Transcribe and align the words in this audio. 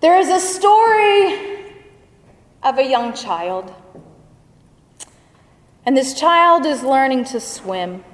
There 0.00 0.16
is 0.16 0.28
a 0.28 0.38
story 0.38 1.74
of 2.62 2.78
a 2.78 2.88
young 2.88 3.14
child. 3.14 3.74
And 5.84 5.96
this 5.96 6.14
child 6.14 6.66
is 6.66 6.84
learning 6.84 7.24
to 7.26 7.40
swim. 7.40 8.04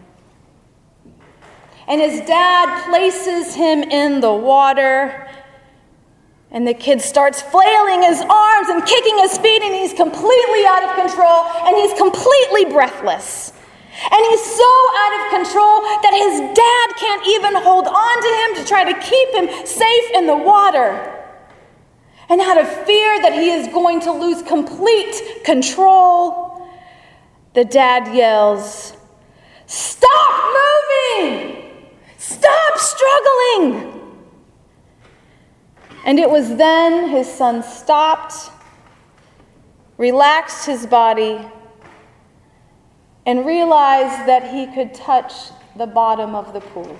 And 1.86 2.00
his 2.00 2.26
dad 2.26 2.88
places 2.88 3.54
him 3.54 3.82
in 3.82 4.20
the 4.20 4.32
water. 4.32 5.28
And 6.50 6.66
the 6.66 6.72
kid 6.72 7.02
starts 7.02 7.42
flailing 7.42 8.02
his 8.02 8.22
arms 8.22 8.68
and 8.70 8.86
kicking 8.86 9.18
his 9.18 9.36
feet, 9.36 9.60
and 9.60 9.74
he's 9.74 9.92
completely 9.92 10.64
out 10.64 10.84
of 10.84 10.96
control, 10.96 11.44
and 11.66 11.76
he's 11.76 11.92
completely 11.98 12.64
breathless. 12.64 13.52
And 14.10 14.26
he's 14.30 14.42
so 14.42 14.72
out 14.96 15.12
of 15.20 15.44
control 15.44 15.80
that 16.00 16.14
his 16.16 16.40
dad 16.56 16.96
can't 16.96 17.26
even 17.26 17.62
hold 17.62 17.86
on 17.86 18.22
to 18.22 18.30
him 18.40 18.64
to 18.64 18.68
try 18.68 18.90
to 18.90 18.98
keep 19.00 19.28
him 19.34 19.66
safe 19.66 20.10
in 20.14 20.26
the 20.26 20.36
water. 20.36 21.13
And 22.28 22.40
out 22.40 22.58
of 22.58 22.68
fear 22.86 23.20
that 23.22 23.34
he 23.34 23.50
is 23.50 23.68
going 23.68 24.00
to 24.00 24.12
lose 24.12 24.42
complete 24.42 25.42
control, 25.44 26.66
the 27.52 27.64
dad 27.64 28.14
yells, 28.14 28.96
Stop 29.66 30.54
moving! 31.18 31.62
Stop 32.18 32.78
struggling! 32.78 33.94
And 36.04 36.18
it 36.18 36.28
was 36.28 36.56
then 36.56 37.08
his 37.08 37.32
son 37.32 37.62
stopped, 37.62 38.34
relaxed 39.96 40.66
his 40.66 40.86
body, 40.86 41.40
and 43.26 43.46
realized 43.46 44.28
that 44.28 44.52
he 44.52 44.66
could 44.74 44.92
touch 44.92 45.32
the 45.76 45.86
bottom 45.86 46.34
of 46.34 46.52
the 46.52 46.60
pool. 46.60 46.96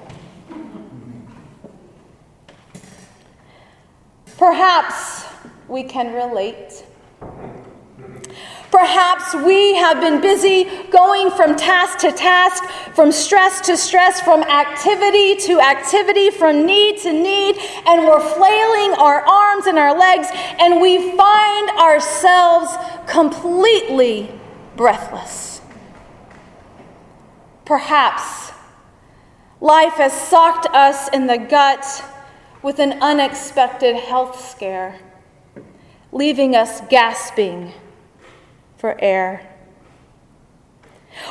Perhaps 4.39 5.27
we 5.69 5.85
can 5.85 6.13
relate. 6.13 6.85
Perhaps 8.71 9.35
we 9.37 9.77
have 9.77 10.01
been 10.01 10.21
busy 10.21 10.65
going 10.91 11.31
from 11.31 11.55
task 11.55 11.99
to 11.99 12.11
task, 12.11 12.65
from 12.93 13.13
stress 13.13 13.61
to 13.61 13.77
stress, 13.77 14.21
from 14.21 14.43
activity 14.43 15.37
to 15.37 15.61
activity, 15.61 16.31
from 16.31 16.67
need 16.67 16.99
to 16.99 17.13
need, 17.13 17.57
and 17.87 18.05
we're 18.05 18.19
flailing 18.19 18.99
our 18.99 19.21
arms 19.21 19.67
and 19.67 19.79
our 19.79 19.97
legs, 19.97 20.27
and 20.59 20.81
we 20.81 21.17
find 21.17 21.71
ourselves 21.79 22.77
completely 23.07 24.29
breathless. 24.77 25.61
Perhaps 27.65 28.53
life 29.61 29.95
has 29.95 30.13
socked 30.13 30.67
us 30.75 31.09
in 31.11 31.29
the 31.29 31.39
gut 31.39 32.05
with 32.65 32.79
an 32.79 32.95
unexpected 33.03 33.95
health 33.95 34.41
scare, 34.41 34.99
leaving 36.11 36.57
us 36.57 36.81
gasping 36.89 37.71
for 38.79 38.99
air. 39.03 39.51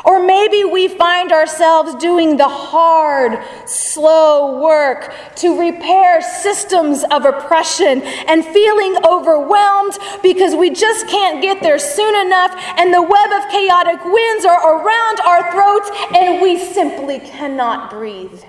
Or 0.05 0.23
maybe 0.23 0.63
we 0.63 0.87
find 0.87 1.31
ourselves 1.31 1.95
doing 1.95 2.37
the 2.37 2.47
hard, 2.47 3.43
slow 3.67 4.61
work 4.61 5.11
to 5.37 5.59
repair 5.59 6.21
systems 6.21 7.03
of 7.09 7.25
oppression 7.25 8.03
and 8.03 8.45
feeling 8.45 8.95
overwhelmed 9.03 9.97
because 10.21 10.55
we 10.55 10.69
just 10.69 11.07
can't 11.07 11.41
get 11.41 11.63
there 11.63 11.79
soon 11.79 12.27
enough 12.27 12.53
and 12.77 12.93
the 12.93 13.01
web 13.01 13.31
of 13.31 13.49
chaotic 13.49 14.05
winds 14.05 14.45
are 14.45 14.77
around 14.77 15.19
our 15.21 15.51
throats 15.51 15.89
and 16.15 16.43
we 16.43 16.59
simply 16.59 17.19
cannot 17.19 17.89
breathe. 17.89 18.43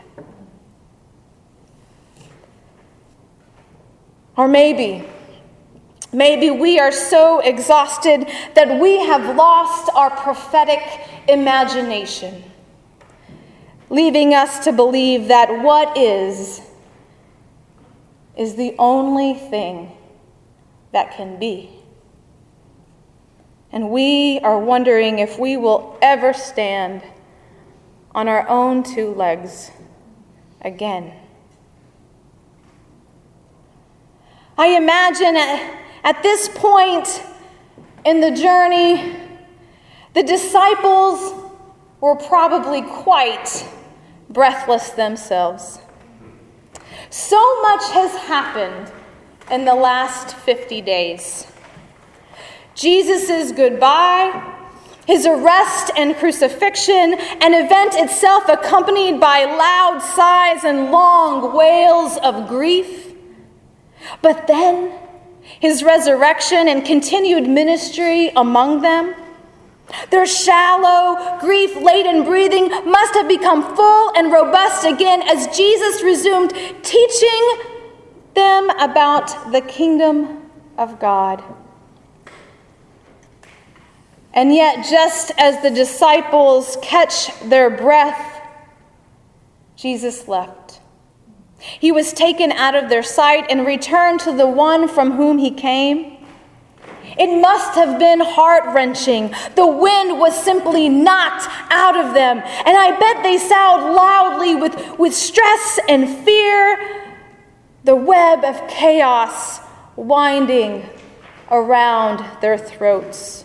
Or 4.37 4.49
maybe 4.49 5.05
Maybe 6.15 6.49
we 6.49 6.79
are 6.79 6.93
so 6.93 7.41
exhausted 7.41 8.29
that 8.55 8.81
we 8.81 9.01
have 9.01 9.35
lost 9.35 9.91
our 9.97 10.11
prophetic 10.11 10.81
imagination, 11.29 12.45
leaving 13.91 14.33
us 14.33 14.63
to 14.63 14.73
believe 14.73 15.27
that 15.27 15.51
what 15.65 15.99
is, 15.99 16.61
is 18.39 18.55
the 18.55 18.77
only 18.79 19.35
thing 19.35 19.91
that 20.93 21.17
can 21.17 21.37
be. 21.41 21.69
And 23.73 23.91
we 23.91 24.39
are 24.45 24.61
wondering 24.61 25.19
if 25.19 25.37
we 25.37 25.57
will 25.57 25.99
ever 26.01 26.33
stand 26.33 27.03
on 28.13 28.29
our 28.29 28.49
own 28.49 28.85
two 28.85 29.13
legs 29.15 29.73
again. 30.61 31.24
I 34.57 34.77
imagine 34.77 35.37
at 35.37 36.23
this 36.23 36.49
point 36.49 37.25
in 38.05 38.21
the 38.21 38.31
journey, 38.31 39.17
the 40.15 40.23
disciples 40.23 41.35
were 42.01 42.15
probably 42.15 42.83
quite 42.83 43.67
breathless 44.31 44.91
themselves. 44.91 45.81
So 47.11 47.63
much 47.63 47.83
has 47.93 48.15
happened 48.15 48.93
in 49.51 49.65
the 49.65 49.75
last 49.75 50.37
50 50.37 50.83
days. 50.83 51.51
Jesus' 52.77 53.51
goodbye, 53.51 54.53
his 55.07 55.27
arrest 55.27 55.91
and 55.97 56.15
crucifixion, 56.15 57.15
an 57.41 57.55
event 57.55 57.95
itself 57.95 58.49
accompanied 58.49 59.19
by 59.19 59.45
loud 59.45 60.01
sighs 60.01 60.63
and 60.63 60.93
long 60.93 61.57
wails 61.57 62.19
of 62.19 62.49
grief. 62.49 63.04
But 64.23 64.47
then, 64.47 64.93
his 65.43 65.83
resurrection 65.83 66.69
and 66.69 66.85
continued 66.85 67.49
ministry 67.49 68.31
among 68.31 68.81
them. 68.83 69.15
Their 70.11 70.27
shallow, 70.27 71.39
grief 71.41 71.77
laden 71.77 72.25
breathing 72.25 72.69
must 72.69 73.15
have 73.15 73.29
become 73.29 73.77
full 73.77 74.13
and 74.17 74.33
robust 74.33 74.85
again 74.87 75.23
as 75.23 75.55
Jesus 75.57 76.03
resumed 76.03 76.53
teaching 76.83 77.59
them 78.35 78.71
about 78.81 79.53
the 79.53 79.61
kingdom 79.61 80.51
of 80.79 80.99
God. 80.99 81.43
And 84.33 84.53
yet, 84.53 84.85
just 84.91 85.31
as 85.39 85.63
the 85.63 85.71
disciples 85.71 86.77
catch 86.83 87.39
their 87.41 87.71
breath, 87.71 88.43
Jesus 89.77 90.27
left. 90.27 90.81
He 91.81 91.91
was 91.93 92.13
taken 92.13 92.53
out 92.53 92.75
of 92.75 92.89
their 92.89 93.03
sight 93.03 93.47
and 93.51 93.67
returned 93.67 94.21
to 94.21 94.33
the 94.33 94.47
one 94.47 94.89
from 94.89 95.13
whom 95.13 95.39
he 95.39 95.51
came. 95.51 96.15
It 97.17 97.41
must 97.41 97.75
have 97.75 97.99
been 97.99 98.21
heart 98.21 98.75
wrenching. 98.75 99.35
The 99.55 99.67
wind 99.67 100.19
was 100.19 100.37
simply 100.37 100.89
knocked 100.89 101.47
out 101.71 101.97
of 101.97 102.15
them. 102.15 102.39
And 102.39 102.77
I 102.77 102.99
bet 102.99 103.23
they 103.23 103.39
soughed 103.39 103.95
loudly 103.95 104.55
with, 104.55 104.99
with 104.99 105.15
stress 105.15 105.79
and 105.89 106.09
fear, 106.09 107.13
the 107.85 107.95
web 107.95 108.45
of 108.45 108.67
chaos 108.69 109.61
winding 109.97 110.89
around 111.51 112.25
their 112.41 112.59
throats. 112.59 113.45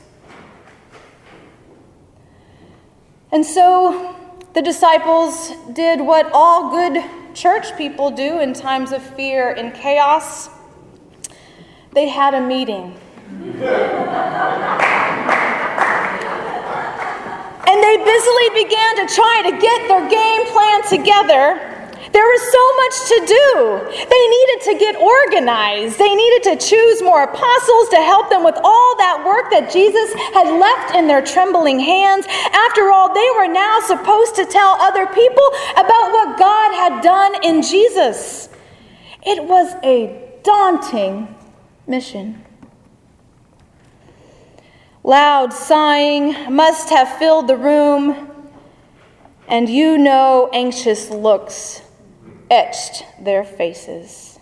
And 3.32 3.46
so 3.46 4.16
the 4.54 4.62
disciples 4.62 5.52
did 5.74 6.02
what 6.02 6.30
all 6.34 6.72
good 6.72 7.04
church 7.40 7.78
people 7.78 8.12
do 8.12 8.40
in 8.42 8.52
times 8.54 8.92
of 8.92 9.02
fear 9.16 9.52
and 9.52 9.74
chaos. 9.74 10.50
They 11.94 12.10
had 12.10 12.34
a 12.34 12.42
meeting. 12.46 12.94
and 17.70 17.84
they 17.84 17.98
busily 18.04 18.50
began 18.62 18.96
to 18.98 19.08
try 19.16 19.42
to 19.46 19.52
get 19.58 19.88
their 19.88 20.10
game 20.10 20.46
plan 20.48 20.84
together 20.90 21.69
there 22.12 22.26
was 22.26 22.42
so 22.52 22.66
much 22.82 22.96
to 23.10 23.18
do. 23.28 23.46
They 24.10 24.28
needed 24.28 24.60
to 24.66 24.74
get 24.80 24.96
organized. 24.96 26.00
They 26.00 26.16
needed 26.16 26.44
to 26.50 26.56
choose 26.58 27.02
more 27.04 27.24
apostles 27.24 27.90
to 27.90 27.98
help 27.98 28.30
them 28.30 28.44
with 28.44 28.58
all 28.64 28.98
that 28.98 29.24
work 29.26 29.52
that 29.52 29.72
Jesus 29.72 30.14
had 30.34 30.50
left 30.60 30.96
in 30.96 31.08
their 31.08 31.22
trembling 31.22 31.80
hands. 31.80 32.26
After 32.28 32.90
all, 32.92 33.14
they 33.14 33.30
were 33.38 33.48
now 33.48 33.80
supposed 33.86 34.36
to 34.36 34.46
tell 34.46 34.78
other 34.82 35.06
people 35.08 35.48
about 35.74 36.12
what 36.12 36.40
God 36.40 36.74
had 36.74 37.04
done 37.04 37.44
in 37.44 37.62
Jesus. 37.62 38.50
It 39.24 39.44
was 39.44 39.76
a 39.84 40.40
daunting 40.44 41.36
mission. 41.86 42.44
Loud 45.04 45.54
sighing 45.54 46.54
must 46.54 46.90
have 46.90 47.18
filled 47.18 47.48
the 47.48 47.58
room, 47.58 48.32
and 49.48 49.70
you 49.70 49.98
know 49.98 50.50
anxious 50.54 51.10
looks 51.10 51.84
etched 52.50 53.06
their 53.20 53.44
faces. 53.44 54.40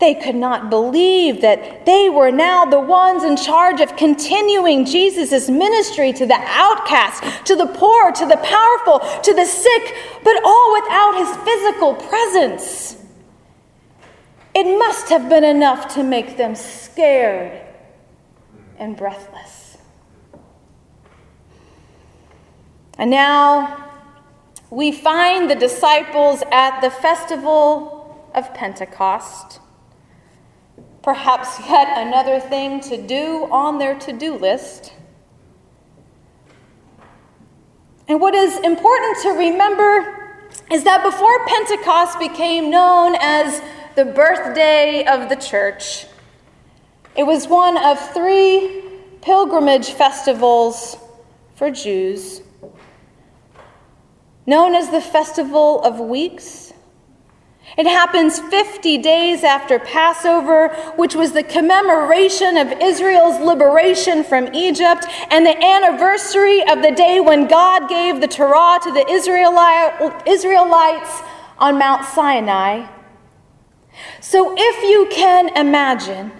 They 0.00 0.14
could 0.14 0.36
not 0.36 0.70
believe 0.70 1.40
that 1.40 1.84
they 1.84 2.08
were 2.08 2.30
now 2.30 2.64
the 2.64 2.78
ones 2.78 3.24
in 3.24 3.36
charge 3.36 3.80
of 3.80 3.96
continuing 3.96 4.84
Jesus' 4.84 5.48
ministry 5.48 6.12
to 6.12 6.24
the 6.24 6.38
outcast, 6.40 7.46
to 7.46 7.56
the 7.56 7.66
poor, 7.66 8.12
to 8.12 8.26
the 8.26 8.36
powerful, 8.36 9.00
to 9.22 9.34
the 9.34 9.44
sick, 9.44 9.96
but 10.22 10.40
all 10.44 10.80
without 10.80 11.16
his 11.16 11.36
physical 11.38 11.94
presence. 11.94 12.96
It 14.54 14.78
must 14.78 15.08
have 15.08 15.28
been 15.28 15.44
enough 15.44 15.94
to 15.94 16.04
make 16.04 16.36
them 16.36 16.54
scared 16.54 17.60
and 18.78 18.96
breathless. 18.96 19.78
And 22.96 23.10
now 23.10 23.87
we 24.70 24.92
find 24.92 25.50
the 25.50 25.54
disciples 25.54 26.42
at 26.52 26.80
the 26.80 26.90
festival 26.90 28.28
of 28.34 28.52
Pentecost. 28.54 29.60
Perhaps 31.02 31.58
yet 31.60 32.06
another 32.06 32.38
thing 32.38 32.80
to 32.80 33.00
do 33.00 33.48
on 33.50 33.78
their 33.78 33.98
to 33.98 34.12
do 34.12 34.34
list. 34.34 34.92
And 38.08 38.20
what 38.20 38.34
is 38.34 38.58
important 38.58 39.18
to 39.22 39.30
remember 39.30 40.38
is 40.70 40.84
that 40.84 41.02
before 41.02 41.46
Pentecost 41.46 42.18
became 42.18 42.70
known 42.70 43.16
as 43.20 43.62
the 43.96 44.04
birthday 44.04 45.04
of 45.06 45.28
the 45.28 45.36
church, 45.36 46.06
it 47.16 47.24
was 47.24 47.48
one 47.48 47.76
of 47.84 47.98
three 48.12 48.82
pilgrimage 49.22 49.90
festivals 49.90 50.96
for 51.54 51.70
Jews, 51.70 52.42
known 54.48 54.74
as 54.74 54.90
the 54.90 55.00
Festival 55.00 55.80
of 55.82 56.00
Weeks 56.00 56.68
it 57.76 57.86
happens 57.86 58.40
50 58.40 58.98
days 58.98 59.44
after 59.44 59.78
Passover, 59.78 60.68
which 60.96 61.14
was 61.14 61.32
the 61.32 61.42
commemoration 61.42 62.56
of 62.56 62.72
Israel's 62.80 63.38
liberation 63.40 64.24
from 64.24 64.52
Egypt 64.54 65.06
and 65.30 65.44
the 65.44 65.64
anniversary 65.64 66.62
of 66.68 66.82
the 66.82 66.90
day 66.90 67.20
when 67.20 67.46
God 67.46 67.88
gave 67.88 68.20
the 68.20 68.26
Torah 68.26 68.78
to 68.82 68.90
the 68.90 69.06
Israelites 69.08 71.22
on 71.58 71.78
Mount 71.78 72.04
Sinai. 72.06 72.88
So, 74.20 74.54
if 74.56 74.82
you 74.82 75.08
can 75.10 75.54
imagine, 75.56 76.32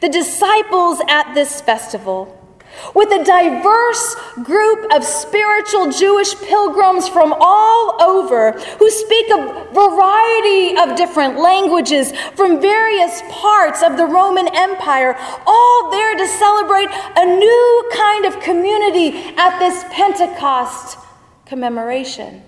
the 0.00 0.08
disciples 0.08 1.00
at 1.08 1.32
this 1.34 1.60
festival 1.60 2.45
with 2.94 3.10
a 3.10 3.24
diverse 3.24 4.16
group 4.42 4.92
of 4.92 5.04
spiritual 5.04 5.90
Jewish 5.90 6.34
pilgrims 6.36 7.08
from 7.08 7.34
all 7.38 8.00
over 8.02 8.52
who 8.52 8.90
speak 8.90 9.26
a 9.30 9.68
variety 9.72 10.78
of 10.78 10.96
different 10.96 11.38
languages 11.38 12.12
from 12.34 12.60
various 12.60 13.22
parts 13.30 13.82
of 13.82 13.96
the 13.96 14.06
Roman 14.06 14.48
Empire, 14.54 15.16
all 15.46 15.90
there 15.90 16.16
to 16.16 16.28
celebrate 16.28 16.88
a 17.16 17.24
new 17.24 17.90
kind 17.94 18.24
of 18.26 18.40
community 18.40 19.34
at 19.36 19.58
this 19.58 19.84
Pentecost 19.90 20.98
commemoration. 21.44 22.42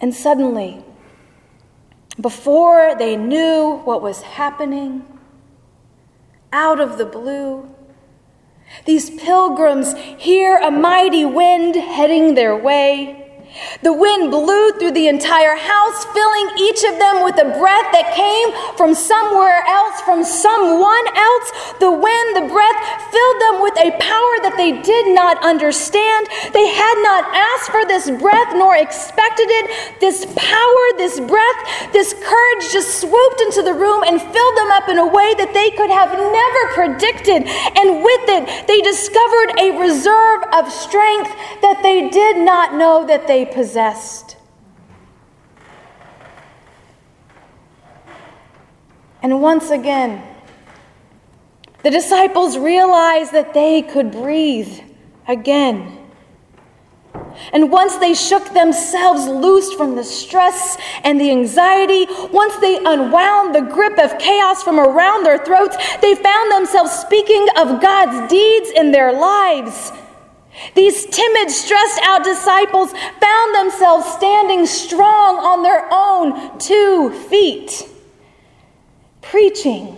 And 0.00 0.14
suddenly, 0.14 0.82
before 2.20 2.94
they 2.96 3.16
knew 3.16 3.80
what 3.84 4.02
was 4.02 4.22
happening, 4.22 5.19
out 6.52 6.80
of 6.80 6.98
the 6.98 7.04
blue. 7.04 7.74
These 8.84 9.10
pilgrims 9.10 9.94
hear 9.96 10.56
a 10.56 10.70
mighty 10.70 11.24
wind 11.24 11.74
heading 11.74 12.34
their 12.34 12.56
way. 12.56 13.19
The 13.82 13.92
wind 13.92 14.30
blew 14.30 14.72
through 14.78 14.92
the 14.92 15.08
entire 15.08 15.56
house, 15.56 16.04
filling 16.12 16.48
each 16.58 16.84
of 16.84 16.98
them 16.98 17.24
with 17.24 17.36
a 17.40 17.48
breath 17.58 17.88
that 17.92 18.14
came 18.14 18.48
from 18.76 18.94
somewhere 18.94 19.64
else, 19.66 20.00
from 20.02 20.22
someone 20.22 21.06
else. 21.16 21.48
The 21.80 21.90
wind, 21.90 22.28
the 22.36 22.46
breath, 22.46 22.80
filled 23.10 23.38
them 23.40 23.56
with 23.64 23.76
a 23.80 23.90
power 23.98 24.34
that 24.46 24.54
they 24.56 24.78
did 24.80 25.14
not 25.14 25.42
understand. 25.42 26.28
They 26.52 26.68
had 26.68 26.96
not 27.02 27.26
asked 27.32 27.72
for 27.74 27.82
this 27.86 28.10
breath 28.20 28.52
nor 28.54 28.76
expected 28.76 29.48
it. 29.48 29.98
This 29.98 30.26
power, 30.36 30.84
this 30.96 31.18
breath, 31.18 31.60
this 31.92 32.14
courage 32.14 32.64
just 32.70 33.00
swooped 33.00 33.40
into 33.48 33.62
the 33.62 33.74
room 33.74 34.04
and 34.06 34.20
filled 34.20 34.56
them 34.56 34.70
up 34.76 34.88
in 34.88 34.98
a 34.98 35.06
way 35.06 35.34
that 35.40 35.52
they 35.52 35.70
could 35.74 35.90
have 35.90 36.12
never 36.14 36.62
predicted. 36.76 37.48
And 37.76 38.04
with 38.04 38.24
it, 38.28 38.44
they 38.68 38.80
discovered 38.80 39.50
a 39.58 39.74
reserve 39.80 40.42
of 40.52 40.70
strength 40.70 41.32
that 41.64 41.80
they 41.82 42.08
did 42.08 42.38
not 42.38 42.74
know 42.74 43.06
that 43.06 43.26
they 43.26 43.39
possessed. 43.46 44.36
And 49.22 49.42
once 49.42 49.70
again, 49.70 50.22
the 51.82 51.90
disciples 51.90 52.58
realized 52.58 53.32
that 53.32 53.54
they 53.54 53.82
could 53.82 54.10
breathe 54.10 54.80
again. 55.26 55.96
And 57.52 57.70
once 57.70 57.96
they 57.96 58.14
shook 58.14 58.52
themselves 58.52 59.26
loose 59.26 59.72
from 59.74 59.96
the 59.96 60.04
stress 60.04 60.76
and 61.04 61.20
the 61.20 61.30
anxiety, 61.30 62.06
once 62.32 62.56
they 62.56 62.76
unwound 62.76 63.54
the 63.54 63.62
grip 63.62 63.98
of 63.98 64.18
chaos 64.18 64.62
from 64.62 64.78
around 64.78 65.24
their 65.24 65.38
throats, 65.38 65.76
they 66.00 66.14
found 66.14 66.52
themselves 66.52 66.92
speaking 66.92 67.46
of 67.56 67.80
God's 67.80 68.30
deeds 68.30 68.70
in 68.76 68.92
their 68.92 69.12
lives. 69.12 69.92
These 70.74 71.06
timid, 71.06 71.50
stressed 71.50 72.00
out 72.02 72.24
disciples 72.24 72.92
found 72.92 73.54
themselves 73.54 74.06
standing 74.12 74.66
strong 74.66 75.36
on 75.38 75.62
their 75.62 75.88
own 75.90 76.58
two 76.58 77.10
feet, 77.28 77.88
preaching 79.22 79.96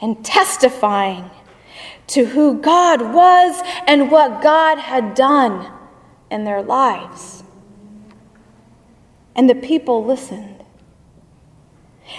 and 0.00 0.24
testifying 0.24 1.30
to 2.08 2.24
who 2.24 2.60
God 2.60 3.14
was 3.14 3.62
and 3.86 4.10
what 4.10 4.42
God 4.42 4.78
had 4.78 5.14
done 5.14 5.70
in 6.30 6.44
their 6.44 6.62
lives. 6.62 7.44
And 9.36 9.48
the 9.48 9.54
people 9.54 10.04
listened. 10.04 10.64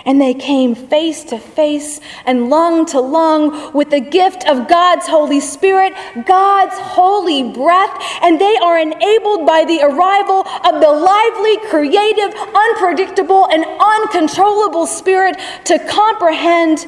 And 0.05 0.19
they 0.19 0.33
came 0.33 0.73
face 0.73 1.23
to 1.25 1.37
face 1.37 1.99
and 2.25 2.49
lung 2.49 2.85
to 2.87 2.99
lung 2.99 3.73
with 3.73 3.89
the 3.89 3.99
gift 3.99 4.47
of 4.47 4.67
God's 4.67 5.07
Holy 5.07 5.39
Spirit, 5.39 5.93
God's 6.25 6.77
holy 6.77 7.51
breath, 7.51 8.01
and 8.21 8.39
they 8.39 8.55
are 8.57 8.79
enabled 8.79 9.45
by 9.45 9.63
the 9.65 9.81
arrival 9.83 10.39
of 10.39 10.81
the 10.81 10.91
lively, 10.91 11.57
creative, 11.69 12.33
unpredictable, 12.55 13.47
and 13.49 13.65
uncontrollable 13.79 14.87
Spirit 14.87 15.37
to 15.65 15.77
comprehend 15.87 16.87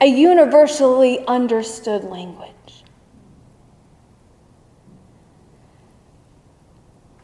a 0.00 0.06
universally 0.06 1.24
understood 1.26 2.04
language. 2.04 2.48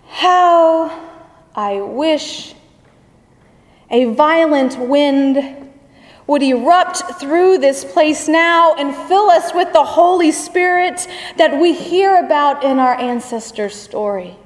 How 0.07 0.91
I 1.55 1.81
wish 1.81 2.55
a 3.91 4.05
violent 4.07 4.79
wind 4.79 5.71
would 6.27 6.43
erupt 6.43 7.19
through 7.19 7.59
this 7.59 7.85
place 7.85 8.29
now 8.29 8.75
and 8.75 8.95
fill 9.09 9.31
us 9.31 9.55
with 9.55 9.73
the 9.73 9.85
Holy 9.85 10.31
Spirit 10.31 11.09
that 11.39 11.59
we 11.59 11.73
hear 11.73 12.23
about 12.23 12.63
in 12.63 12.79
our 12.79 12.95
ancestors' 13.01 13.75
story. 13.75 14.37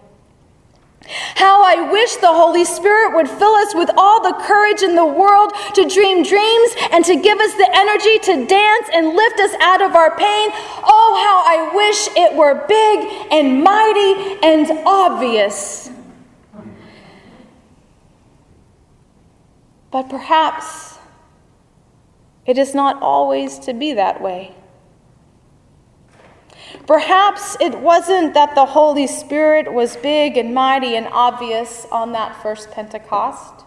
How 1.35 1.65
I 1.65 1.91
wish 1.91 2.17
the 2.17 2.29
Holy 2.29 2.65
Spirit 2.65 3.17
would 3.17 3.29
fill 3.29 3.55
us 3.57 3.75
with 3.75 3.91
all 3.97 4.23
the 4.23 4.39
courage 4.45 4.83
in 4.83 4.95
the 4.95 5.05
world 5.05 5.53
to 5.75 5.89
dream 5.89 6.23
dreams 6.23 6.71
and 6.93 7.05
to 7.05 7.17
give 7.17 7.39
us 7.41 7.55
the 7.55 7.69
energy 7.75 8.19
to 8.21 8.47
dance 8.47 8.89
and 8.95 9.09
lift 9.09 9.41
us 9.41 9.55
out 9.61 9.83
of 9.83 9.97
our 9.97 10.17
pain. 10.17 10.51
Oh, 10.85 11.19
how 11.25 11.43
I 11.45 11.75
wish 11.75 12.09
it 12.17 12.37
were 12.37 12.65
big 12.69 13.29
and 13.33 13.65
mighty 13.65 14.39
and 14.45 14.87
obvious. 14.87 15.91
But 19.93 20.09
perhaps 20.09 20.99
it 22.47 22.59
is 22.59 22.75
not 22.75 23.01
always 23.03 23.59
to 23.61 23.75
be 23.75 23.93
that 23.93 24.21
way. 24.21 24.57
Perhaps 26.87 27.57
it 27.61 27.79
wasn't 27.79 28.33
that 28.35 28.55
the 28.55 28.65
Holy 28.65 29.07
Spirit 29.07 29.73
was 29.73 29.97
big 29.97 30.39
and 30.39 30.55
mighty 30.55 30.97
and 30.97 31.07
obvious 31.13 31.87
on 31.93 32.13
that 32.13 32.43
first 32.43 32.71
Pentecost, 32.71 33.65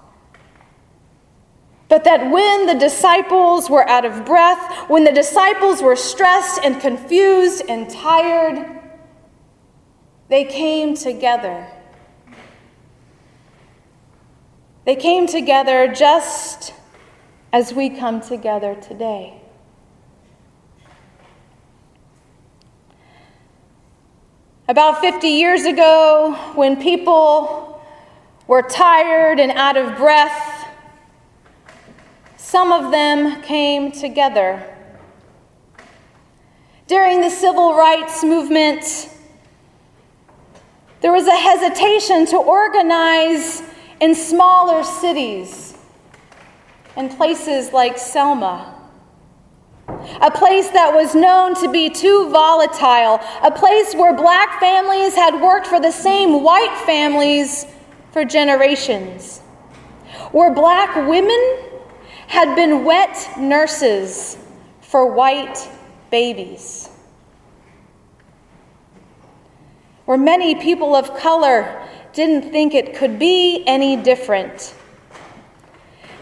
but 1.88 2.03
that 2.03 2.32
when 2.32 2.65
the 2.65 2.74
disciples 2.74 3.70
were 3.70 3.88
out 3.88 4.03
of 4.03 4.25
breath, 4.25 4.89
when 4.89 5.03
the 5.03 5.12
disciples 5.12 5.84
were 5.84 5.96
stressed 5.96 6.60
and 6.63 6.82
confused 6.82 7.62
and 7.70 7.89
tired, 7.89 8.82
they 10.27 10.44
came 10.44 10.96
together 10.96 11.67
They 14.86 14.96
came 14.96 15.25
together 15.25 15.88
just 15.88 16.72
as 17.51 17.74
we 17.74 17.89
come 17.89 18.22
together 18.22 18.75
today. 18.75 19.42
About 24.68 25.01
50 25.01 25.27
years 25.27 25.65
ago, 25.65 26.36
when 26.54 26.80
people 26.80 27.84
were 28.46 28.62
tired 28.62 29.39
and 29.39 29.51
out 29.54 29.75
of 29.75 29.98
breath, 29.98 30.68
some 32.38 32.72
of 32.72 32.92
them 32.92 33.42
came 33.42 33.92
together. 33.92 34.72
During 36.88 37.22
the 37.22 37.32
civil 37.32 37.75
rights 37.75 38.24
movement, 38.24 39.10
there 41.01 41.12
was 41.12 41.25
a 41.27 41.36
hesitation 41.36 42.27
to 42.27 42.38
organize 42.38 43.63
in 43.99 44.15
smaller 44.15 44.83
cities, 44.83 45.77
in 46.97 47.09
places 47.09 47.71
like 47.71 47.97
Selma. 47.97 48.71
A 49.87 50.31
place 50.31 50.69
that 50.69 50.93
was 50.93 51.13
known 51.13 51.53
to 51.55 51.71
be 51.71 51.89
too 51.89 52.29
volatile, 52.29 53.19
a 53.43 53.51
place 53.51 53.93
where 53.93 54.13
black 54.13 54.59
families 54.59 55.15
had 55.15 55.39
worked 55.39 55.67
for 55.67 55.79
the 55.79 55.91
same 55.91 56.43
white 56.43 56.75
families 56.85 57.67
for 58.11 58.25
generations, 58.25 59.39
where 60.31 60.53
black 60.53 60.95
women 61.07 61.57
had 62.27 62.55
been 62.55 62.83
wet 62.83 63.29
nurses 63.37 64.37
for 64.81 65.05
white 65.11 65.69
babies. 66.09 66.89
Where 70.05 70.17
many 70.17 70.55
people 70.55 70.95
of 70.95 71.17
color 71.17 71.87
didn't 72.15 72.50
think 72.50 72.74
it 72.74 72.95
could 72.95 73.19
be 73.19 73.63
any 73.67 73.98
different. 73.98 74.74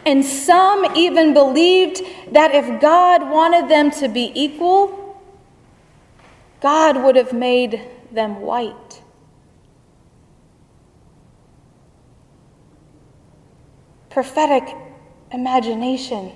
And 0.05 0.25
some 0.25 0.85
even 0.97 1.33
believed 1.33 2.01
that 2.31 2.53
if 2.53 2.81
God 2.81 3.29
wanted 3.29 3.69
them 3.69 3.91
to 3.91 4.09
be 4.09 4.31
equal, 4.35 5.21
God 6.61 7.01
would 7.03 7.15
have 7.15 7.31
made 7.31 7.81
them 8.11 8.41
white. 8.41 9.01
Prophetic 14.09 14.75
imagination 15.31 16.31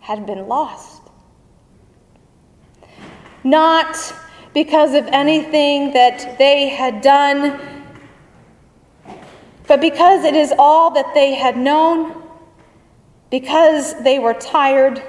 had 0.00 0.24
been 0.24 0.46
lost. 0.46 1.02
Not 3.42 3.96
because 4.52 4.94
of 4.94 5.06
anything 5.08 5.92
that 5.92 6.38
they 6.38 6.68
had 6.68 7.00
done, 7.00 7.73
but 9.66 9.80
because 9.80 10.24
it 10.24 10.34
is 10.34 10.52
all 10.58 10.90
that 10.90 11.14
they 11.14 11.34
had 11.34 11.56
known, 11.56 12.22
because 13.30 14.00
they 14.02 14.18
were 14.18 14.34
tired, 14.34 15.02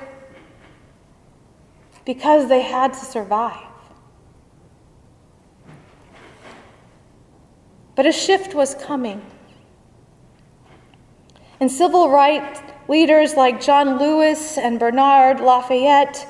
because 2.05 2.47
they 2.47 2.61
had 2.61 2.93
to 2.93 2.99
survive. 2.99 3.67
But 7.95 8.05
a 8.05 8.11
shift 8.11 8.53
was 8.53 8.75
coming. 8.75 9.21
And 11.59 11.71
civil 11.71 12.09
rights 12.09 12.61
leaders 12.87 13.35
like 13.35 13.61
John 13.61 13.97
Lewis 13.97 14.57
and 14.57 14.79
Bernard 14.79 15.39
Lafayette 15.39 16.27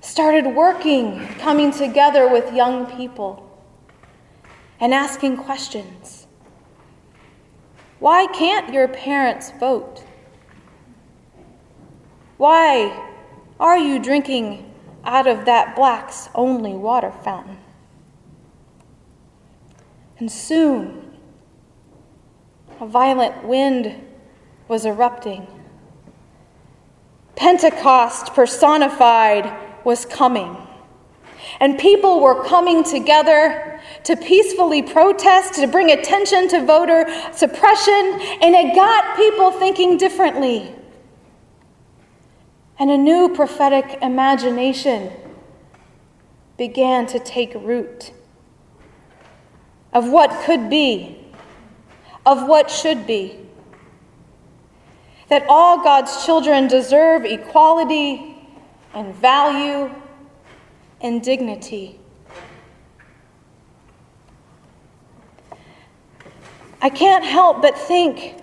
started 0.00 0.46
working, 0.46 1.26
coming 1.38 1.70
together 1.72 2.28
with 2.28 2.52
young 2.54 2.86
people 2.96 3.40
and 4.80 4.94
asking 4.94 5.36
questions. 5.38 6.23
Why 8.04 8.26
can't 8.26 8.70
your 8.70 8.86
parents 8.86 9.50
vote? 9.58 10.04
Why 12.36 13.10
are 13.58 13.78
you 13.78 13.98
drinking 13.98 14.74
out 15.04 15.26
of 15.26 15.46
that 15.46 15.74
black's 15.74 16.28
only 16.34 16.74
water 16.74 17.10
fountain? 17.10 17.56
And 20.18 20.30
soon, 20.30 21.16
a 22.78 22.86
violent 22.86 23.42
wind 23.42 23.98
was 24.68 24.84
erupting. 24.84 25.46
Pentecost 27.36 28.34
personified 28.34 29.50
was 29.82 30.04
coming. 30.04 30.63
And 31.60 31.78
people 31.78 32.20
were 32.20 32.44
coming 32.44 32.84
together 32.84 33.80
to 34.04 34.16
peacefully 34.16 34.82
protest, 34.82 35.54
to 35.54 35.66
bring 35.66 35.90
attention 35.90 36.48
to 36.48 36.64
voter 36.64 37.06
suppression, 37.32 38.18
and 38.42 38.54
it 38.54 38.74
got 38.74 39.16
people 39.16 39.50
thinking 39.52 39.96
differently. 39.96 40.74
And 42.78 42.90
a 42.90 42.98
new 42.98 43.28
prophetic 43.34 43.98
imagination 44.02 45.10
began 46.56 47.06
to 47.06 47.18
take 47.18 47.54
root 47.54 48.12
of 49.92 50.10
what 50.10 50.30
could 50.44 50.68
be, 50.68 51.18
of 52.26 52.48
what 52.48 52.70
should 52.70 53.06
be 53.06 53.44
that 55.28 55.46
all 55.48 55.82
God's 55.82 56.24
children 56.24 56.68
deserve 56.68 57.24
equality 57.24 58.36
and 58.94 59.14
value 59.14 59.92
and 61.00 61.22
dignity. 61.22 61.98
I 66.80 66.90
can't 66.90 67.24
help 67.24 67.62
but 67.62 67.78
think 67.78 68.36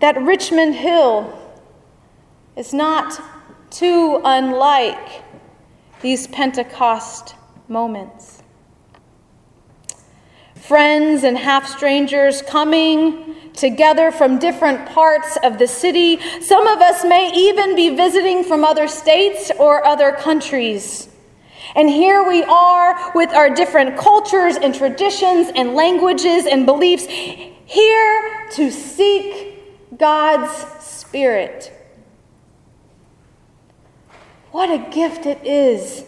that 0.00 0.20
Richmond 0.20 0.74
Hill 0.74 1.38
is 2.56 2.74
not 2.74 3.18
too 3.70 4.20
unlike 4.24 5.22
these 6.02 6.26
Pentecost 6.26 7.34
moments. 7.68 8.41
Friends 10.62 11.24
and 11.24 11.36
half 11.36 11.66
strangers 11.66 12.40
coming 12.40 13.34
together 13.52 14.12
from 14.12 14.38
different 14.38 14.88
parts 14.88 15.36
of 15.42 15.58
the 15.58 15.66
city. 15.66 16.20
Some 16.40 16.68
of 16.68 16.78
us 16.78 17.04
may 17.04 17.32
even 17.34 17.74
be 17.74 17.96
visiting 17.96 18.44
from 18.44 18.64
other 18.64 18.86
states 18.86 19.50
or 19.58 19.84
other 19.84 20.12
countries. 20.12 21.08
And 21.74 21.90
here 21.90 22.22
we 22.22 22.44
are 22.44 23.12
with 23.12 23.30
our 23.30 23.50
different 23.50 23.98
cultures 23.98 24.54
and 24.54 24.72
traditions 24.72 25.50
and 25.56 25.74
languages 25.74 26.46
and 26.46 26.64
beliefs, 26.64 27.06
here 27.08 28.46
to 28.52 28.70
seek 28.70 29.98
God's 29.98 30.52
Spirit. 30.80 31.72
What 34.52 34.70
a 34.70 34.78
gift 34.92 35.26
it 35.26 35.44
is 35.44 36.04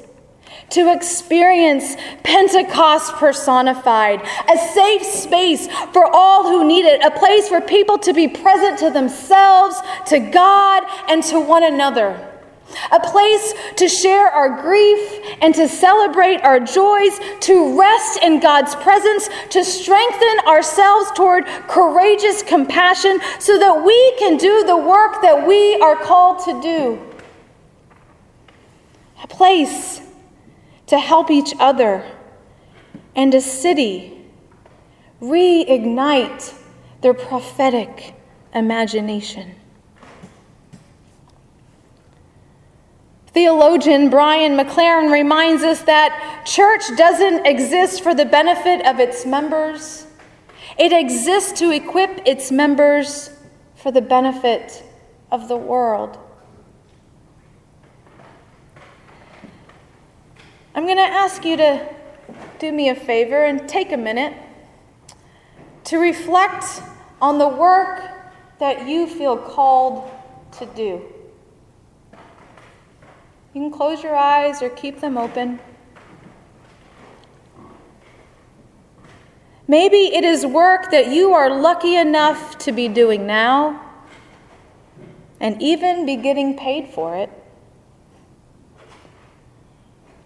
to 0.71 0.92
experience 0.92 1.97
Pentecost 2.23 3.14
personified, 3.14 4.21
a 4.23 4.59
safe 4.73 5.02
space 5.02 5.68
for 5.92 6.06
all 6.06 6.44
who 6.44 6.66
need 6.66 6.85
it, 6.85 7.04
a 7.04 7.11
place 7.11 7.49
for 7.49 7.61
people 7.61 7.99
to 7.99 8.12
be 8.12 8.28
present 8.28 8.78
to 8.78 8.90
themselves, 8.90 9.80
to 10.06 10.18
God, 10.18 10.83
and 11.09 11.23
to 11.25 11.40
one 11.40 11.64
another. 11.64 12.30
A 12.90 12.99
place 12.99 13.54
to 13.76 13.88
share 13.88 14.28
our 14.28 14.61
grief 14.62 15.21
and 15.40 15.54
to 15.54 15.68
celebrate 15.68 16.40
our 16.40 16.59
joys, 16.59 17.21
to 17.40 17.78
rest 17.78 18.21
in 18.23 18.40
God's 18.40 18.75
presence, 18.76 19.28
to 19.50 19.64
strengthen 19.64 20.47
ourselves 20.47 21.11
toward 21.14 21.47
courageous 21.68 22.42
compassion 22.42 23.21
so 23.38 23.59
that 23.59 23.85
we 23.85 24.16
can 24.18 24.37
do 24.37 24.64
the 24.64 24.76
work 24.76 25.23
that 25.23 25.47
we 25.47 25.76
are 25.76 25.97
called 25.97 26.44
to 26.47 26.61
do. 26.61 27.00
A 29.23 29.28
place 29.28 30.00
to 30.94 31.00
help 31.00 31.28
each 31.28 31.52
other, 31.58 32.08
and 33.16 33.34
a 33.34 33.40
city 33.40 34.16
reignite 35.20 36.54
their 37.00 37.12
prophetic 37.12 38.14
imagination. 38.54 39.56
Theologian 43.26 44.08
Brian 44.08 44.56
McLaren 44.56 45.10
reminds 45.10 45.64
us 45.64 45.82
that 45.82 46.44
church 46.46 46.84
doesn't 46.96 47.44
exist 47.44 48.00
for 48.00 48.14
the 48.14 48.24
benefit 48.24 48.86
of 48.86 49.00
its 49.00 49.26
members. 49.26 50.06
It 50.78 50.92
exists 50.92 51.58
to 51.58 51.72
equip 51.72 52.20
its 52.24 52.52
members 52.52 53.30
for 53.74 53.90
the 53.90 54.00
benefit 54.00 54.84
of 55.32 55.48
the 55.48 55.56
world. 55.56 56.24
I'm 60.76 60.87
going 60.87 60.97
to 60.97 61.02
ask 61.02 61.45
you 61.45 61.57
to 61.57 61.88
do 62.59 62.73
me 62.73 62.88
a 62.88 62.97
favor 62.97 63.45
and 63.45 63.69
take 63.69 63.93
a 63.93 63.97
minute 63.97 64.35
to 65.85 65.99
reflect 65.99 66.83
on 67.23 67.38
the 67.38 67.47
work 67.47 68.02
that 68.59 68.88
you 68.88 69.07
feel 69.07 69.37
called 69.37 70.11
to 70.59 70.66
do. 70.66 71.00
You 73.52 73.61
can 73.61 73.71
close 73.71 74.02
your 74.02 74.16
eyes 74.16 74.62
or 74.62 74.71
keep 74.71 74.99
them 74.99 75.16
open. 75.16 75.61
Maybe 79.69 79.97
it 79.97 80.25
is 80.25 80.45
work 80.45 80.90
that 80.90 81.07
you 81.07 81.35
are 81.35 81.49
lucky 81.49 81.95
enough 81.95 82.59
to 82.59 82.73
be 82.73 82.88
doing 82.88 83.28
now 83.28 83.81
and 85.38 85.62
even 85.62 86.04
be 86.04 86.16
getting 86.16 86.57
paid 86.57 86.88
for 86.88 87.16
it. 87.16 87.31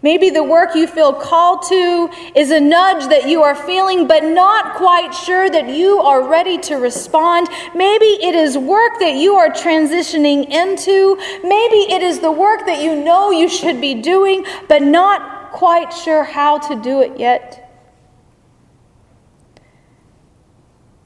Maybe 0.00 0.30
the 0.30 0.44
work 0.44 0.76
you 0.76 0.86
feel 0.86 1.12
called 1.12 1.62
to 1.68 2.08
is 2.36 2.52
a 2.52 2.60
nudge 2.60 3.08
that 3.08 3.28
you 3.28 3.42
are 3.42 3.56
feeling, 3.56 4.06
but 4.06 4.22
not 4.22 4.76
quite 4.76 5.12
sure 5.12 5.50
that 5.50 5.68
you 5.68 5.98
are 5.98 6.22
ready 6.22 6.56
to 6.58 6.76
respond. 6.76 7.48
Maybe 7.74 8.06
it 8.06 8.34
is 8.36 8.56
work 8.56 9.00
that 9.00 9.16
you 9.16 9.34
are 9.34 9.50
transitioning 9.50 10.48
into. 10.50 11.16
Maybe 11.42 11.92
it 11.92 12.02
is 12.02 12.20
the 12.20 12.30
work 12.30 12.64
that 12.66 12.80
you 12.80 12.94
know 12.94 13.32
you 13.32 13.48
should 13.48 13.80
be 13.80 13.94
doing, 13.94 14.46
but 14.68 14.82
not 14.82 15.50
quite 15.50 15.92
sure 15.92 16.22
how 16.22 16.58
to 16.58 16.80
do 16.80 17.00
it 17.00 17.18
yet. 17.18 17.64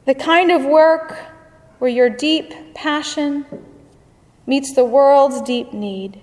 The 0.05 0.15
kind 0.15 0.51
of 0.51 0.65
work 0.65 1.17
where 1.79 1.91
your 1.91 2.11
deep 2.11 2.75
passion 2.75 3.47
meets 4.47 4.75
the 4.75 4.85
world's 4.85 5.41
deep 5.41 5.73
need. 5.73 6.22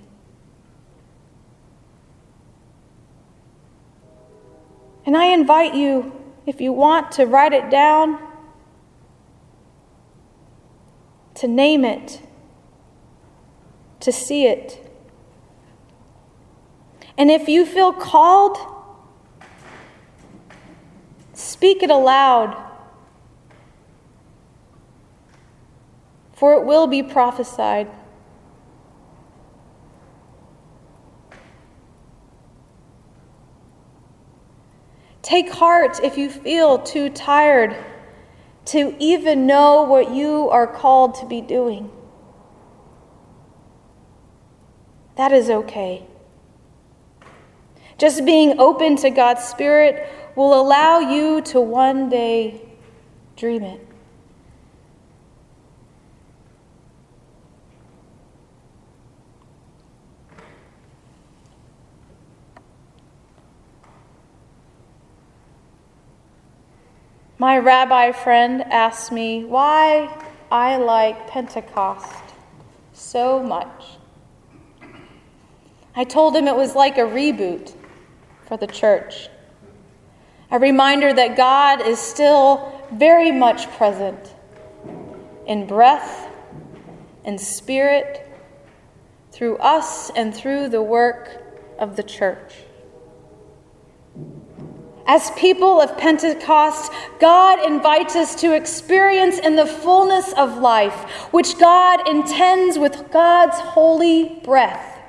And 5.09 5.17
I 5.17 5.33
invite 5.33 5.73
you, 5.73 6.13
if 6.45 6.61
you 6.61 6.71
want 6.71 7.13
to 7.13 7.25
write 7.25 7.51
it 7.51 7.71
down, 7.71 8.19
to 11.33 11.47
name 11.47 11.83
it, 11.83 12.21
to 14.01 14.11
see 14.11 14.45
it. 14.45 14.87
And 17.17 17.31
if 17.31 17.49
you 17.49 17.65
feel 17.65 17.91
called, 17.91 18.59
speak 21.33 21.81
it 21.81 21.89
aloud. 21.89 22.55
For 26.33 26.53
it 26.53 26.67
will 26.67 26.85
be 26.85 27.01
prophesied. 27.01 27.87
Take 35.21 35.51
heart 35.51 35.99
if 36.03 36.17
you 36.17 36.29
feel 36.29 36.79
too 36.79 37.09
tired 37.09 37.75
to 38.65 38.95
even 38.99 39.47
know 39.47 39.83
what 39.83 40.13
you 40.13 40.49
are 40.49 40.67
called 40.67 41.15
to 41.15 41.25
be 41.25 41.41
doing. 41.41 41.89
That 45.15 45.31
is 45.31 45.49
okay. 45.49 46.05
Just 47.97 48.23
being 48.23 48.59
open 48.59 48.95
to 48.97 49.09
God's 49.09 49.43
Spirit 49.43 50.09
will 50.35 50.59
allow 50.59 50.99
you 50.99 51.41
to 51.41 51.59
one 51.59 52.09
day 52.09 52.61
dream 53.35 53.63
it. 53.63 53.85
My 67.41 67.57
rabbi 67.57 68.11
friend 68.11 68.63
asked 68.63 69.13
me 69.13 69.45
why 69.45 70.13
I 70.51 70.75
like 70.75 71.29
Pentecost 71.29 72.35
so 72.91 73.41
much. 73.41 73.85
I 75.95 76.03
told 76.03 76.35
him 76.35 76.49
it 76.49 76.55
was 76.57 76.75
like 76.75 76.97
a 76.97 77.03
reboot 77.03 77.73
for 78.45 78.57
the 78.57 78.67
church, 78.67 79.29
a 80.51 80.59
reminder 80.59 81.13
that 81.13 81.37
God 81.37 81.79
is 81.79 81.97
still 81.97 82.77
very 82.91 83.31
much 83.31 83.71
present 83.77 84.35
in 85.47 85.65
breath 85.65 86.27
and 87.23 87.39
spirit 87.39 88.29
through 89.31 89.55
us 89.59 90.09
and 90.09 90.35
through 90.35 90.67
the 90.67 90.83
work 90.83 91.41
of 91.77 91.95
the 91.95 92.03
church. 92.03 92.53
As 95.11 95.31
people 95.31 95.81
of 95.81 95.97
Pentecost, 95.97 96.91
God 97.19 97.65
invites 97.65 98.15
us 98.15 98.35
to 98.41 98.53
experience 98.53 99.39
in 99.39 99.55
the 99.55 99.65
fullness 99.65 100.33
of 100.33 100.59
life, 100.59 100.93
which 101.31 101.57
God 101.57 102.07
intends 102.07 102.77
with 102.77 103.09
God's 103.11 103.57
holy 103.57 104.39
breath. 104.43 104.99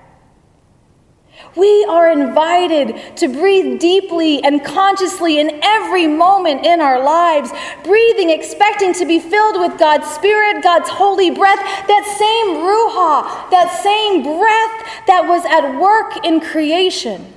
We 1.55 1.85
are 1.85 2.11
invited 2.11 3.15
to 3.19 3.29
breathe 3.29 3.79
deeply 3.79 4.43
and 4.43 4.65
consciously 4.65 5.39
in 5.39 5.61
every 5.63 6.07
moment 6.07 6.65
in 6.65 6.81
our 6.81 7.05
lives, 7.05 7.51
breathing, 7.85 8.31
expecting 8.31 8.95
to 8.95 9.05
be 9.05 9.21
filled 9.21 9.61
with 9.61 9.79
God's 9.79 10.07
Spirit, 10.07 10.63
God's 10.63 10.89
holy 10.89 11.31
breath, 11.31 11.59
that 11.59 12.05
same 12.19 12.57
Ruach, 12.57 13.51
that 13.51 13.79
same 13.83 14.23
breath 14.23 15.07
that 15.07 15.29
was 15.29 15.45
at 15.45 15.79
work 15.79 16.25
in 16.25 16.41
creation 16.41 17.35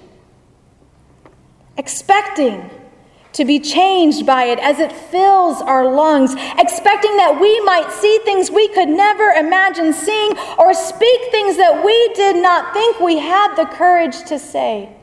expecting 1.77 2.69
to 3.33 3.45
be 3.45 3.59
changed 3.59 4.25
by 4.25 4.45
it 4.45 4.59
as 4.59 4.79
it 4.79 4.91
fills 4.91 5.61
our 5.61 5.91
lungs, 5.91 6.35
expecting 6.59 7.17
that 7.17 7.39
we 7.41 7.59
might 7.61 7.91
see 7.91 8.19
things 8.23 8.51
we 8.51 8.67
could 8.69 8.87
never 8.89 9.29
imagine 9.29 9.91
seeing 9.91 10.37
or 10.59 10.73
speak 10.73 11.31
things 11.31 11.57
that 11.57 11.83
we 11.83 12.13
did 12.13 12.35
not 12.35 12.73
think 12.73 12.99
we 12.99 13.17
had 13.17 13.55
the 13.55 13.65
courage 13.65 14.23
to 14.25 14.37
say. 14.37 14.95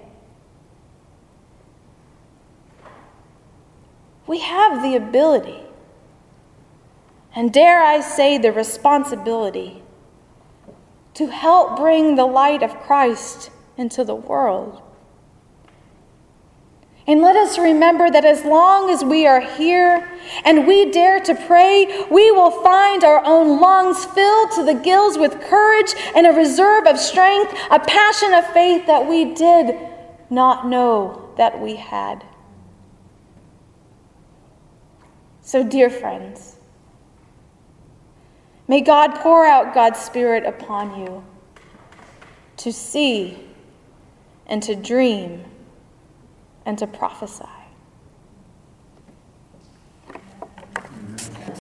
We 4.28 4.38
have 4.38 4.80
the 4.80 4.94
ability, 4.94 5.60
and 7.34 7.52
dare 7.52 7.82
I 7.82 8.00
say, 8.00 8.38
the 8.38 8.52
responsibility, 8.52 9.82
to 11.14 11.26
help 11.26 11.76
bring 11.76 12.14
the 12.14 12.26
light 12.26 12.62
of 12.62 12.78
Christ 12.78 13.50
into 13.76 14.04
the 14.04 14.14
world. 14.14 14.80
And 17.06 17.22
let 17.22 17.34
us 17.34 17.58
remember 17.58 18.10
that 18.10 18.24
as 18.24 18.44
long 18.44 18.90
as 18.90 19.02
we 19.02 19.26
are 19.26 19.40
here 19.40 20.08
and 20.44 20.66
we 20.66 20.90
dare 20.90 21.18
to 21.20 21.34
pray, 21.34 22.06
we 22.10 22.30
will 22.30 22.50
find 22.62 23.02
our 23.04 23.24
own 23.24 23.60
lungs 23.60 24.04
filled 24.04 24.52
to 24.52 24.64
the 24.64 24.74
gills 24.74 25.16
with 25.18 25.40
courage 25.40 25.94
and 26.14 26.26
a 26.26 26.32
reserve 26.32 26.86
of 26.86 26.98
strength, 26.98 27.52
a 27.70 27.80
passion 27.80 28.34
of 28.34 28.46
faith 28.52 28.86
that 28.86 29.08
we 29.08 29.34
did 29.34 29.76
not 30.28 30.68
know 30.68 31.32
that 31.36 31.60
we 31.60 31.76
had. 31.76 32.24
So, 35.40 35.64
dear 35.64 35.90
friends, 35.90 36.58
may 38.68 38.82
God 38.82 39.16
pour 39.16 39.44
out 39.44 39.74
God's 39.74 39.98
Spirit 39.98 40.44
upon 40.44 41.00
you 41.00 41.24
to 42.58 42.72
see 42.72 43.48
and 44.46 44.62
to 44.62 44.76
dream 44.76 45.49
and 46.66 46.78
to 46.78 46.86
prophesy. 46.86 47.59